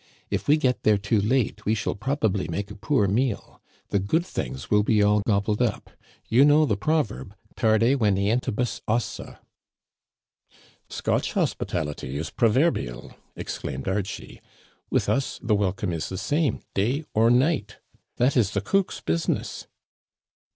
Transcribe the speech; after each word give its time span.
If 0.31 0.47
we 0.47 0.57
get 0.57 0.81
there 0.81 0.97
too 0.97 1.21
late, 1.21 1.63
we 1.63 1.75
shall 1.75 1.93
probably 1.93 2.47
make 2.47 2.71
a 2.71 2.75
poor 2.75 3.07
meal. 3.07 3.61
The 3.89 3.99
good 3.99 4.25
things 4.25 4.71
will 4.71 4.81
be 4.81 5.03
all 5.03 5.21
gobbled 5.27 5.61
up. 5.61 5.91
You 6.27 6.43
know 6.43 6.65
the 6.65 6.75
proverb, 6.75 7.35
tarde 7.55 7.99
venientibus 7.99 8.81
ossa." 8.87 9.41
Scotch 10.97 11.33
hospitality 11.33 12.17
is 12.17 12.31
proverbial," 12.31 13.13
exclaimed 13.35 13.87
Archie. 13.87 14.41
With 14.89 15.07
us 15.07 15.39
the 15.43 15.53
welcome 15.53 15.93
is 15.93 16.09
the 16.09 16.17
same 16.17 16.61
day 16.73 17.03
or 17.13 17.29
night. 17.29 17.77
That 18.17 18.35
is 18.35 18.49
the 18.53 18.61
cook's 18.61 19.01
business." 19.01 19.67